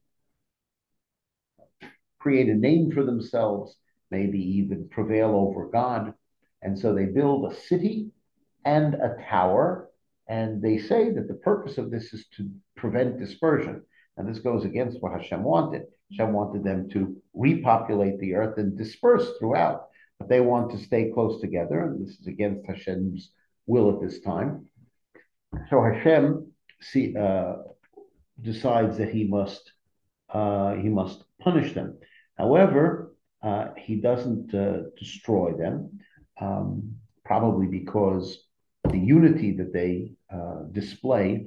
create 2.18 2.48
a 2.48 2.54
name 2.54 2.90
for 2.90 3.04
themselves, 3.04 3.76
maybe 4.10 4.38
even 4.38 4.88
prevail 4.88 5.30
over 5.30 5.66
God. 5.66 6.14
And 6.64 6.78
so 6.78 6.94
they 6.94 7.04
build 7.04 7.52
a 7.52 7.56
city 7.56 8.10
and 8.64 8.94
a 8.94 9.16
tower. 9.28 9.90
And 10.28 10.62
they 10.62 10.78
say 10.78 11.10
that 11.10 11.28
the 11.28 11.34
purpose 11.34 11.78
of 11.78 11.90
this 11.90 12.12
is 12.12 12.26
to 12.36 12.50
prevent 12.76 13.20
dispersion. 13.20 13.82
And 14.16 14.28
this 14.28 14.38
goes 14.38 14.64
against 14.64 15.00
what 15.00 15.12
Hashem 15.12 15.42
wanted. 15.42 15.82
Hashem 16.10 16.32
wanted 16.32 16.64
them 16.64 16.88
to 16.90 17.16
repopulate 17.34 18.18
the 18.18 18.34
earth 18.34 18.58
and 18.58 18.76
disperse 18.76 19.28
throughout. 19.38 19.88
But 20.18 20.28
they 20.28 20.40
want 20.40 20.70
to 20.70 20.78
stay 20.78 21.10
close 21.12 21.40
together. 21.40 21.84
And 21.84 22.04
this 22.04 22.18
is 22.18 22.26
against 22.26 22.66
Hashem's 22.66 23.30
will 23.66 23.94
at 23.94 24.00
this 24.00 24.20
time. 24.20 24.66
So 25.68 25.82
Hashem 25.82 26.50
see, 26.80 27.14
uh, 27.16 27.56
decides 28.40 28.98
that 28.98 29.10
he 29.10 29.24
must 29.24 29.72
uh, 30.32 30.74
he 30.74 30.88
must 30.88 31.24
punish 31.40 31.74
them. 31.74 31.96
However, 32.36 33.14
uh, 33.42 33.68
he 33.76 33.96
doesn't 33.96 34.52
uh, 34.52 34.88
destroy 34.98 35.52
them, 35.52 36.00
um, 36.40 36.96
probably 37.24 37.66
because 37.66 38.38
the 38.90 38.98
unity 38.98 39.52
that 39.52 39.72
they 39.72 40.12
uh, 40.32 40.64
display 40.72 41.46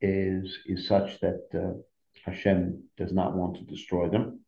is 0.00 0.58
is 0.66 0.86
such 0.86 1.18
that 1.20 1.42
uh, 1.54 1.78
Hashem 2.24 2.84
does 2.96 3.12
not 3.12 3.34
want 3.34 3.56
to 3.56 3.64
destroy 3.64 4.08
them. 4.08 4.40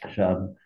Hashem 0.00 0.56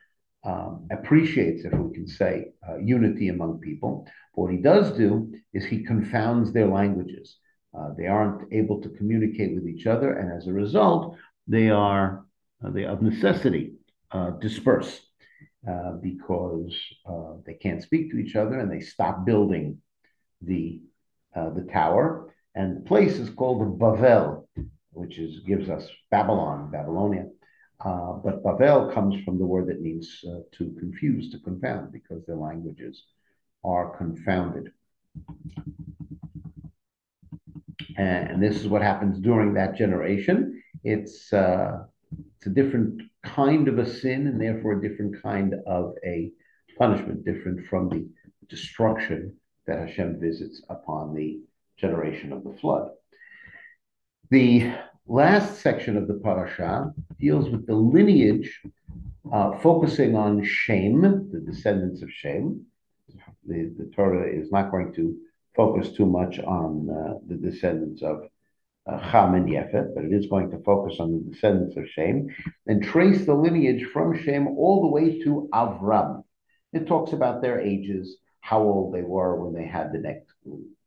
um, 0.44 0.88
appreciates, 0.90 1.64
if 1.64 1.72
we 1.72 1.92
can 1.92 2.06
say, 2.06 2.52
uh, 2.68 2.78
unity 2.78 3.28
among 3.28 3.58
people. 3.58 4.06
But 4.34 4.42
what 4.42 4.52
he 4.52 4.58
does 4.58 4.96
do 4.96 5.32
is 5.52 5.64
he 5.64 5.84
confounds 5.84 6.52
their 6.52 6.68
languages. 6.68 7.36
Uh, 7.76 7.90
they 7.96 8.06
aren't 8.06 8.52
able 8.52 8.80
to 8.80 8.88
communicate 8.90 9.54
with 9.54 9.66
each 9.66 9.86
other, 9.86 10.12
and 10.14 10.32
as 10.32 10.46
a 10.46 10.52
result, 10.52 11.16
they 11.46 11.70
are 11.70 12.24
uh, 12.64 12.70
they 12.70 12.84
of 12.84 13.02
necessity 13.02 13.74
uh, 14.10 14.30
disperse 14.30 15.07
uh, 15.68 15.92
because 15.92 16.74
uh, 17.06 17.34
they 17.44 17.54
can't 17.54 17.82
speak 17.82 18.10
to 18.10 18.18
each 18.18 18.36
other, 18.36 18.58
and 18.58 18.70
they 18.70 18.80
stop 18.80 19.24
building 19.24 19.78
the 20.40 20.80
the 21.54 21.66
tower. 21.72 22.34
And 22.56 22.76
the 22.76 22.80
place 22.80 23.16
is 23.18 23.30
called 23.30 23.78
Bavel, 23.78 24.48
which 24.90 25.18
is 25.18 25.40
gives 25.40 25.68
us 25.68 25.88
Babylon, 26.10 26.70
Babylonia. 26.72 27.26
Uh, 27.84 28.14
but 28.24 28.42
Babel 28.42 28.90
comes 28.90 29.22
from 29.24 29.38
the 29.38 29.46
word 29.46 29.68
that 29.68 29.80
means 29.80 30.24
uh, 30.28 30.40
to 30.56 30.74
confuse, 30.80 31.30
to 31.30 31.38
confound, 31.38 31.92
because 31.92 32.26
their 32.26 32.36
languages 32.36 33.04
are 33.62 33.96
confounded. 33.96 34.72
And, 37.96 38.30
and 38.30 38.42
this 38.42 38.56
is 38.56 38.66
what 38.66 38.82
happens 38.82 39.20
during 39.20 39.54
that 39.54 39.76
generation. 39.76 40.60
It's 40.82 41.32
uh, 41.32 41.84
it's 42.38 42.46
a 42.46 42.50
different 42.50 43.02
kind 43.24 43.66
of 43.66 43.78
a 43.78 43.86
sin, 43.90 44.28
and 44.28 44.40
therefore 44.40 44.78
a 44.78 44.88
different 44.88 45.20
kind 45.20 45.54
of 45.66 45.94
a 46.04 46.30
punishment, 46.78 47.24
different 47.24 47.66
from 47.66 47.88
the 47.88 48.08
destruction 48.48 49.34
that 49.66 49.80
Hashem 49.80 50.20
visits 50.20 50.62
upon 50.70 51.14
the 51.14 51.40
generation 51.76 52.32
of 52.32 52.44
the 52.44 52.56
flood. 52.60 52.90
The 54.30 54.72
last 55.08 55.60
section 55.60 55.96
of 55.96 56.06
the 56.06 56.14
parasha 56.14 56.92
deals 57.18 57.50
with 57.50 57.66
the 57.66 57.74
lineage, 57.74 58.60
uh, 59.32 59.58
focusing 59.58 60.14
on 60.14 60.44
Shem, 60.44 61.00
the 61.32 61.40
descendants 61.40 62.02
of 62.02 62.12
Shem. 62.12 62.64
The, 63.46 63.74
the 63.76 63.90
Torah 63.96 64.30
is 64.30 64.52
not 64.52 64.70
going 64.70 64.92
to 64.94 65.16
focus 65.56 65.90
too 65.90 66.06
much 66.06 66.38
on 66.38 66.88
uh, 66.88 67.14
the 67.26 67.34
descendants 67.34 68.02
of 68.02 68.28
uh, 68.88 68.98
Ham 68.98 69.34
and 69.34 69.48
Yefet, 69.48 69.94
but 69.94 70.04
it 70.04 70.12
is 70.12 70.26
going 70.26 70.50
to 70.50 70.58
focus 70.64 70.96
on 70.98 71.12
the 71.12 71.30
descendants 71.30 71.76
of 71.76 71.88
Shem 71.88 72.28
and 72.66 72.82
trace 72.82 73.26
the 73.26 73.34
lineage 73.34 73.84
from 73.92 74.18
Shem 74.18 74.48
all 74.48 74.82
the 74.82 74.88
way 74.88 75.22
to 75.24 75.48
Avram. 75.52 76.24
It 76.72 76.86
talks 76.86 77.12
about 77.12 77.42
their 77.42 77.60
ages, 77.60 78.16
how 78.40 78.62
old 78.62 78.94
they 78.94 79.02
were 79.02 79.36
when 79.36 79.54
they 79.54 79.66
had 79.66 79.92
the 79.92 79.98
next 79.98 80.32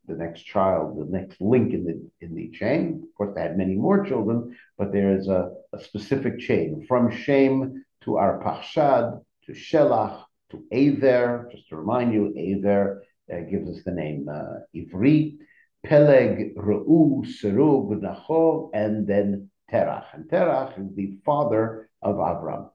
the 0.08 0.16
next 0.16 0.44
child, 0.44 0.98
the 0.98 1.18
next 1.18 1.40
link 1.40 1.74
in 1.74 1.86
the 1.86 2.26
in 2.26 2.36
the 2.36 2.50
chain. 2.52 3.04
Of 3.04 3.16
course, 3.16 3.36
they 3.36 3.42
had 3.42 3.58
many 3.58 3.76
more 3.76 4.04
children, 4.04 4.58
but 4.78 4.92
there 4.92 5.16
is 5.16 5.28
a, 5.28 5.52
a 5.74 5.80
specific 5.80 6.40
chain 6.40 6.86
from 6.88 7.12
Shem 7.12 7.86
to 8.02 8.12
Arpachshad 8.12 9.22
to 9.46 9.52
Shelach 9.52 10.24
to 10.52 10.64
Aver. 10.72 11.50
Just 11.52 11.70
to 11.70 11.76
remind 11.76 12.14
you, 12.14 12.34
Aver 12.36 13.04
uh, 13.32 13.42
gives 13.50 13.70
us 13.70 13.84
the 13.84 13.92
name 13.92 14.28
uh, 14.30 14.60
Ivri. 14.76 15.38
Peleg, 15.86 16.56
Reu, 16.56 17.26
Serug, 17.26 17.90
Nachor, 18.02 18.70
and 18.74 19.08
then 19.08 19.50
Terach. 19.72 20.06
And 20.14 20.30
Terach 20.30 20.80
is 20.80 20.96
the 20.96 21.18
father 21.26 21.90
of 22.02 22.16
Avram. 22.16 22.70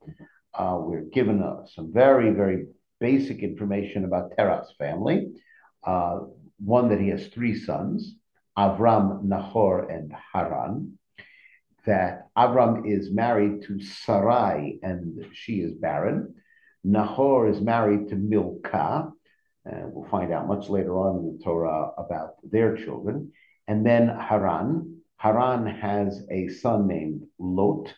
Uh, 0.55 0.79
we're 0.81 1.03
given 1.03 1.43
uh, 1.43 1.67
some 1.67 1.93
very, 1.93 2.31
very 2.31 2.67
basic 3.01 3.41
information 3.41 4.05
about 4.05 4.33
Terach's 4.37 4.75
family. 4.79 5.29
Uh, 5.85 6.21
one 6.59 6.89
that 6.89 7.01
he 7.01 7.09
has 7.09 7.27
three 7.29 7.59
sons, 7.59 8.17
Avram, 8.59 9.23
Nahor, 9.25 9.89
and 9.89 10.13
Haran. 10.33 10.99
That 11.85 12.29
Avram 12.37 12.91
is 12.91 13.13
married 13.13 13.63
to 13.65 13.81
Sarai, 13.81 14.81
and 14.83 15.27
she 15.33 15.61
is 15.61 15.75
barren. 15.75 16.35
Nahor 16.83 17.49
is 17.49 17.61
married 17.61 18.09
to 18.09 18.17
Milcah, 18.17 19.13
and 19.67 19.93
we'll 19.93 20.09
find 20.09 20.33
out 20.33 20.47
much 20.47 20.69
later 20.69 20.97
on 20.97 21.19
in 21.19 21.37
the 21.37 21.45
Torah 21.45 21.91
about 21.99 22.35
their 22.43 22.77
children. 22.77 23.33
And 23.67 23.85
then 23.85 24.09
Haran. 24.09 25.01
Haran 25.17 25.67
has 25.67 26.25
a 26.31 26.49
son 26.49 26.87
named 26.87 27.23
Lot. 27.39 27.93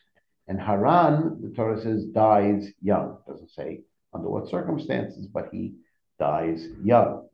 And 0.46 0.60
Haran, 0.60 1.40
the 1.42 1.50
Torah 1.50 1.80
says, 1.80 2.06
dies 2.06 2.72
young. 2.80 3.18
Doesn't 3.26 3.50
say 3.50 3.82
under 4.14 4.30
what 4.30 4.48
circumstances, 4.48 5.26
but 5.26 5.48
he 5.52 5.74
dies 6.18 6.66
young. 6.82 7.28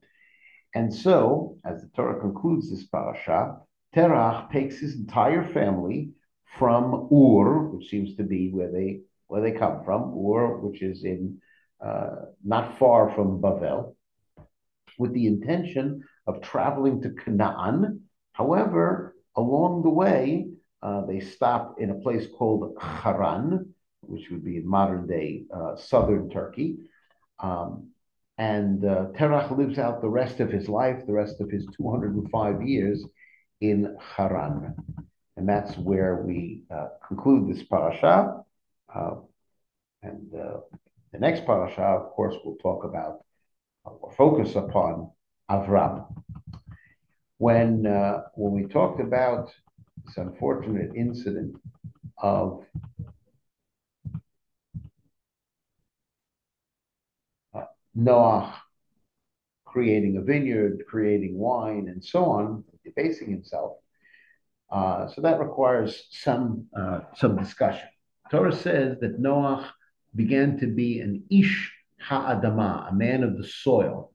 And 0.75 0.93
so, 0.93 1.59
as 1.65 1.83
the 1.83 1.89
Torah 1.95 2.21
concludes 2.21 2.71
this 2.71 2.85
parasha, 2.87 3.59
Terach 3.95 4.51
takes 4.51 4.81
his 4.81 4.97
entire 4.97 5.47
family 5.53 6.11
from 6.59 7.09
Ur, 7.13 7.69
which 7.69 7.89
seems 7.89 8.17
to 8.17 8.25
be 8.25 8.51
where 8.51 8.73
they 8.73 9.03
where 9.29 9.41
they 9.41 9.53
come 9.53 9.85
from, 9.85 10.13
Ur, 10.17 10.59
which 10.59 10.83
is 10.83 11.05
in 11.05 11.41
uh, 11.85 12.27
not 12.45 12.79
far 12.79 13.11
from 13.15 13.41
Bavel, 13.41 13.95
with 14.99 15.13
the 15.13 15.27
intention 15.27 16.03
of 16.27 16.41
traveling 16.41 17.03
to 17.03 17.11
Canaan. 17.11 18.03
However, 18.33 19.15
along 19.37 19.83
the 19.83 19.91
way, 19.91 20.49
uh, 20.83 21.07
they 21.07 21.21
stop 21.21 21.77
in 21.79 21.91
a 21.91 22.01
place 22.01 22.27
called 22.27 22.77
Haran, 22.81 23.75
which 24.03 24.29
would 24.31 24.45
be 24.45 24.59
in 24.59 24.69
modern 24.69 25.07
day 25.07 25.45
uh, 25.55 25.77
southern 25.77 26.29
Turkey. 26.31 26.77
Um, 27.39 27.91
and 28.37 28.85
uh, 28.85 29.07
Terach 29.17 29.57
lives 29.57 29.79
out 29.79 30.03
the 30.03 30.09
rest 30.09 30.41
of 30.41 30.51
his 30.51 30.69
life, 30.69 31.07
the 31.07 31.13
rest 31.13 31.41
of 31.41 31.51
his 31.51 31.67
205 31.77 32.63
years 32.63 33.05
in 33.61 33.97
Haran. 34.01 34.75
And 35.37 35.49
that's 35.49 35.77
where 35.79 36.17
we 36.17 36.63
uh, 36.71 36.89
conclude 37.07 37.49
this 37.49 37.65
parasha. 37.65 38.43
Uh, 38.93 39.17
and 40.03 40.35
uh, 40.35 40.59
the 41.13 41.19
next 41.19 41.47
parasha, 41.47 41.83
of 41.83 42.11
course, 42.13 42.35
we'll 42.45 42.57
talk 42.57 42.85
about 42.85 43.24
focus 44.17 44.57
upon 44.57 45.11
Avram. 45.51 46.07
When, 47.39 47.87
uh, 47.87 48.23
when 48.35 48.53
we 48.53 48.69
talked 48.69 49.01
about 49.01 49.51
this 50.05 50.17
unfortunate 50.17 50.91
incident 50.95 51.57
of 52.19 52.65
uh, 57.55 57.65
Noah 57.95 58.55
creating 59.75 60.17
a 60.17 60.23
vineyard, 60.23 60.85
creating 60.89 61.37
wine, 61.37 61.89
and 61.89 62.03
so 62.03 62.25
on, 62.27 62.63
debasing 62.85 63.29
himself. 63.29 63.73
Uh, 64.71 65.09
so 65.09 65.21
that 65.21 65.41
requires 65.41 66.07
some 66.11 66.67
uh, 66.79 67.01
some 67.17 67.37
discussion. 67.37 67.89
Torah 68.31 68.55
says 68.55 68.97
that 69.01 69.19
Noah 69.19 69.73
began 70.15 70.59
to 70.61 70.67
be 70.67 71.01
an 71.01 71.25
ish 71.29 71.74
ha'adama, 72.09 72.91
a 72.91 72.95
man 72.95 73.23
of 73.23 73.37
the 73.37 73.47
soil. 73.47 74.13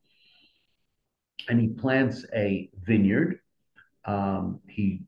And 1.47 1.59
he 1.59 1.69
plants 1.69 2.25
a 2.35 2.69
vineyard. 2.83 3.39
Um, 4.05 4.59
he 4.67 5.01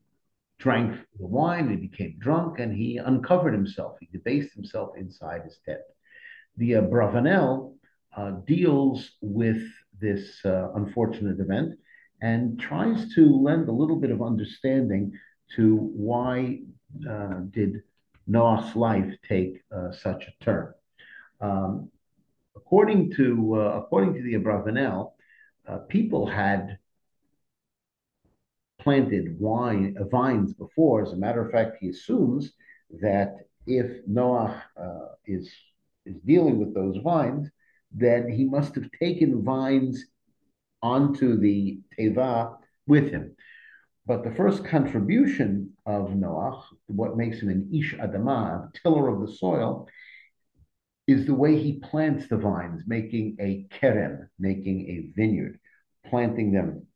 drank 0.58 0.96
the 1.18 1.26
wine, 1.26 1.68
he 1.70 1.76
became 1.76 2.16
drunk, 2.18 2.58
and 2.60 2.72
he 2.72 2.96
uncovered 2.96 3.52
himself. 3.52 3.96
He 4.00 4.08
debased 4.12 4.54
himself 4.54 4.90
inside 4.96 5.42
his 5.44 5.58
tent. 5.64 5.80
The 6.56 6.76
uh, 6.76 6.82
Bravanel 6.82 7.74
uh, 8.16 8.30
deals 8.46 9.12
with 9.20 9.62
this 10.00 10.44
uh, 10.44 10.72
unfortunate 10.74 11.40
event 11.40 11.78
and 12.20 12.60
tries 12.60 13.12
to 13.14 13.26
lend 13.26 13.68
a 13.68 13.72
little 13.72 13.96
bit 13.96 14.10
of 14.10 14.22
understanding 14.22 15.12
to 15.56 15.76
why 15.76 16.60
uh, 17.08 17.40
did 17.50 17.82
Noah's 18.26 18.76
life 18.76 19.12
take 19.28 19.62
uh, 19.74 19.90
such 19.90 20.28
a 20.28 20.44
turn. 20.44 20.72
Um, 21.40 21.90
according 22.72 23.12
to 23.12 23.54
uh, 23.54 23.82
according 23.82 24.14
to 24.14 24.22
the 24.22 24.32
Abravanel, 24.32 25.12
uh, 25.68 25.76
people 25.90 26.26
had 26.26 26.78
planted 28.80 29.38
wine 29.38 29.94
uh, 30.00 30.04
vines 30.04 30.54
before. 30.54 31.02
As 31.02 31.12
a 31.12 31.16
matter 31.16 31.44
of 31.44 31.52
fact, 31.52 31.76
he 31.80 31.90
assumes 31.90 32.54
that 33.02 33.34
if 33.66 34.00
Noah 34.06 34.64
uh, 34.80 35.08
is 35.26 35.52
is 36.06 36.16
dealing 36.24 36.58
with 36.58 36.74
those 36.74 36.96
vines, 37.04 37.50
then 37.92 38.30
he 38.30 38.46
must 38.46 38.74
have 38.76 38.90
taken 38.98 39.44
vines 39.44 40.06
onto 40.80 41.38
the 41.38 41.78
teva 41.98 42.56
with 42.86 43.10
him. 43.10 43.36
But 44.06 44.24
the 44.24 44.34
first 44.34 44.64
contribution 44.64 45.74
of 45.84 46.16
Noah, 46.16 46.64
what 46.86 47.18
makes 47.18 47.40
him 47.40 47.50
an 47.50 47.68
ish 47.70 47.94
adama, 47.96 48.64
a 48.64 48.78
tiller 48.82 49.08
of 49.08 49.20
the 49.20 49.30
soil, 49.30 49.88
is 51.12 51.26
the 51.26 51.34
way 51.34 51.58
he 51.58 51.74
plants 51.90 52.28
the 52.28 52.36
vines, 52.36 52.82
making 52.86 53.36
a 53.40 53.66
kerem, 53.74 54.28
making 54.38 54.88
a 54.88 55.12
vineyard, 55.16 55.58
planting 56.08 56.52
them 56.52 56.86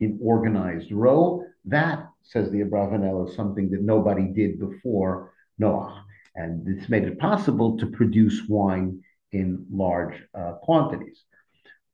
in 0.00 0.18
organized 0.22 0.92
row. 0.92 1.44
That, 1.64 2.08
says 2.22 2.50
the 2.50 2.60
Abravanel, 2.60 3.28
is 3.28 3.36
something 3.36 3.70
that 3.70 3.82
nobody 3.82 4.26
did 4.28 4.58
before 4.60 5.32
Noah. 5.58 6.04
And 6.34 6.66
this 6.66 6.88
made 6.88 7.04
it 7.04 7.18
possible 7.18 7.78
to 7.78 7.86
produce 7.86 8.42
wine 8.48 9.02
in 9.32 9.66
large 9.70 10.22
uh, 10.34 10.52
quantities. 10.62 11.24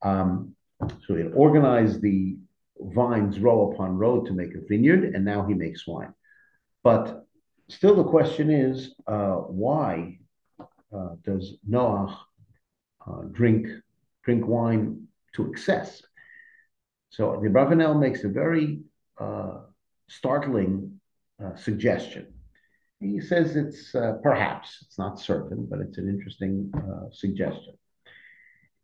Um, 0.01 0.55
so 1.07 1.15
he 1.15 1.23
organized 1.23 2.01
the 2.01 2.37
vines 2.79 3.39
row 3.39 3.71
upon 3.71 3.97
row 3.97 4.21
to 4.23 4.33
make 4.33 4.53
a 4.53 4.65
vineyard, 4.67 5.15
and 5.15 5.23
now 5.23 5.45
he 5.45 5.53
makes 5.53 5.87
wine. 5.87 6.13
But 6.83 7.25
still, 7.69 7.95
the 7.95 8.03
question 8.03 8.49
is 8.49 8.93
uh, 9.07 9.35
why 9.35 10.19
does 11.23 11.55
Noah 11.67 12.19
uh, 13.07 13.21
drink 13.31 13.67
drink 14.23 14.47
wine 14.47 15.07
to 15.35 15.49
excess? 15.49 16.01
So 17.09 17.39
the 17.41 17.49
Abravanel 17.49 17.99
makes 17.99 18.23
a 18.23 18.29
very 18.29 18.79
uh, 19.19 19.59
startling 20.07 20.99
uh, 21.43 21.55
suggestion. 21.55 22.33
He 22.99 23.19
says 23.19 23.55
it's 23.55 23.93
uh, 23.93 24.13
perhaps, 24.23 24.77
it's 24.81 24.97
not 24.97 25.19
certain, 25.19 25.67
but 25.69 25.79
it's 25.79 25.97
an 25.97 26.07
interesting 26.07 26.71
uh, 26.75 27.09
suggestion. 27.11 27.73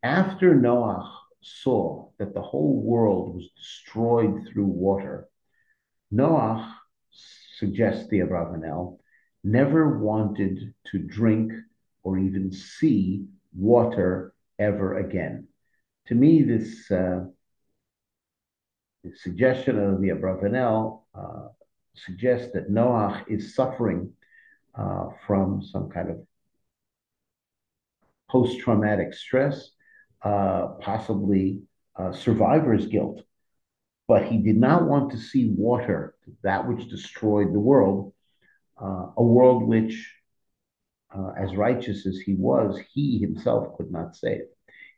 After 0.03 0.55
Noah 0.55 1.11
saw 1.41 2.09
that 2.19 2.33
the 2.33 2.41
whole 2.41 2.81
world 2.81 3.35
was 3.35 3.49
destroyed 3.57 4.47
through 4.47 4.65
water, 4.65 5.29
Noah, 6.11 6.75
suggests 7.57 8.07
the 8.09 8.19
Abravanel, 8.19 8.99
never 9.43 9.99
wanted 9.99 10.73
to 10.87 10.99
drink 10.99 11.51
or 12.03 12.17
even 12.17 12.51
see 12.51 13.25
water 13.53 14.33
ever 14.57 14.97
again. 14.97 15.47
To 16.07 16.15
me, 16.15 16.43
this, 16.43 16.89
uh, 16.91 17.25
suggestion 19.15 19.79
of 19.79 20.01
the 20.01 20.09
Abravanel 20.09 21.03
uh, 21.17 21.47
suggests 21.95 22.51
that 22.53 22.69
Noah 22.69 23.23
is 23.27 23.55
suffering 23.55 24.12
uh, 24.77 25.07
from 25.25 25.62
some 25.63 25.89
kind 25.89 26.09
of 26.09 26.17
post 28.29 28.59
traumatic 28.59 29.13
stress, 29.13 29.71
uh, 30.23 30.67
possibly 30.79 31.62
uh, 31.95 32.12
survivor's 32.12 32.85
guilt. 32.85 33.23
But 34.07 34.25
he 34.25 34.38
did 34.38 34.57
not 34.57 34.88
want 34.88 35.12
to 35.12 35.17
see 35.17 35.49
water, 35.55 36.15
that 36.43 36.67
which 36.67 36.89
destroyed 36.89 37.53
the 37.53 37.59
world, 37.59 38.13
uh, 38.81 39.07
a 39.17 39.23
world 39.23 39.63
which 39.63 40.13
uh, 41.15 41.31
as 41.37 41.55
righteous 41.55 42.05
as 42.05 42.19
he 42.19 42.35
was, 42.35 42.79
he 42.93 43.19
himself 43.19 43.75
could 43.77 43.91
not 43.91 44.15
save. 44.15 44.41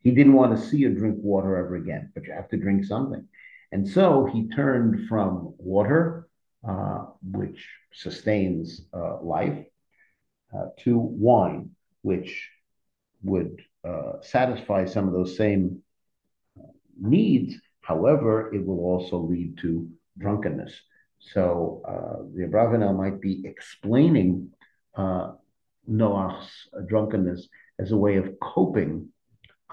He 0.02 0.12
didn't 0.12 0.34
want 0.34 0.58
to 0.58 0.66
see 0.66 0.86
or 0.86 0.90
drink 0.90 1.18
water 1.20 1.58
ever 1.58 1.76
again, 1.76 2.12
but 2.14 2.26
you 2.26 2.34
have 2.34 2.50
to 2.50 2.58
drink 2.58 2.86
something. 2.86 3.28
And 3.72 3.88
so 3.88 4.26
he 4.26 4.50
turned 4.50 5.08
from 5.08 5.54
water, 5.58 6.28
uh, 6.68 7.06
which 7.24 7.68
sustains 7.94 8.82
uh, 8.94 9.22
life, 9.22 9.64
uh, 10.54 10.68
to 10.80 10.98
wine, 10.98 11.70
which 12.02 12.50
would 13.24 13.62
uh, 13.88 14.14
satisfy 14.22 14.86
some 14.86 15.08
of 15.08 15.14
those 15.14 15.38
same 15.38 15.82
uh, 16.60 16.64
needs. 17.00 17.56
However, 17.82 18.54
it 18.54 18.66
will 18.66 18.80
also 18.80 19.18
lead 19.18 19.58
to 19.60 19.88
drunkenness. 20.18 20.74
So 21.20 21.84
the 22.36 22.48
Abravanel 22.48 22.98
might 22.98 23.22
be 23.22 23.44
explaining 23.46 24.50
uh, 24.96 25.34
Noah's 25.88 26.68
drunkenness 26.88 27.48
as 27.80 27.92
a 27.92 27.98
way 27.98 28.18
of 28.18 28.40
coping 28.40 29.10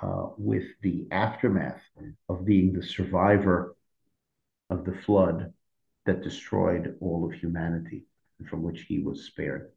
uh, 0.02 0.28
with 0.36 0.64
the 0.82 1.06
aftermath 1.10 1.82
of 2.28 2.44
being 2.44 2.72
the 2.72 2.82
survivor 2.82 3.76
of 4.70 4.84
the 4.84 4.94
flood 5.04 5.52
that 6.06 6.22
destroyed 6.22 6.96
all 7.00 7.26
of 7.26 7.32
humanity, 7.32 8.04
from 8.48 8.62
which 8.62 8.82
he 8.82 9.00
was 9.00 9.26
spared. 9.26 9.70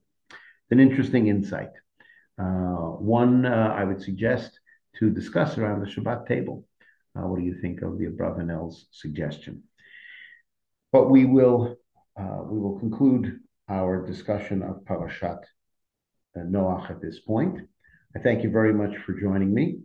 An 0.69 0.79
interesting 0.79 1.27
insight. 1.27 1.71
Uh, 2.37 2.95
one 2.97 3.45
uh, 3.45 3.75
I 3.77 3.83
would 3.83 4.01
suggest 4.01 4.59
to 4.99 5.09
discuss 5.09 5.57
around 5.57 5.81
the 5.81 5.87
Shabbat 5.87 6.27
table. 6.27 6.65
Uh, 7.15 7.27
what 7.27 7.39
do 7.39 7.45
you 7.45 7.55
think 7.59 7.81
of 7.81 7.97
the 7.97 8.05
Abravanel's 8.05 8.87
suggestion? 8.91 9.63
But 10.91 11.09
we 11.09 11.25
will 11.25 11.77
uh, 12.19 12.43
we 12.45 12.59
will 12.59 12.79
conclude 12.79 13.39
our 13.69 14.05
discussion 14.05 14.61
of 14.61 14.83
Parashat 14.85 15.39
uh, 15.39 15.45
Noach 16.39 16.89
at 16.89 17.01
this 17.01 17.19
point. 17.19 17.59
I 18.15 18.19
thank 18.19 18.43
you 18.43 18.49
very 18.49 18.73
much 18.73 18.95
for 19.05 19.13
joining 19.13 19.53
me 19.53 19.79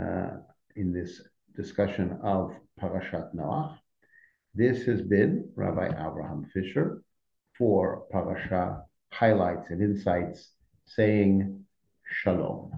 uh, 0.00 0.30
in 0.76 0.92
this 0.92 1.22
discussion 1.56 2.18
of 2.22 2.52
Parashat 2.80 3.34
Noach. 3.34 3.76
This 4.54 4.84
has 4.84 5.02
been 5.02 5.50
Rabbi 5.54 5.88
Abraham 5.88 6.46
Fischer 6.52 7.02
for 7.56 8.04
Parasha 8.10 8.82
Highlights 9.12 9.70
and 9.70 9.82
Insights 9.82 10.50
saying 10.86 11.64
Shalom. 12.22 12.72